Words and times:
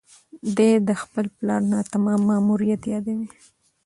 ده 0.57 0.69
د 0.87 0.89
خپل 1.01 1.25
پلار 1.37 1.61
ناتمام 1.73 2.21
ماموریت 2.29 2.81
یادوي. 2.93 3.27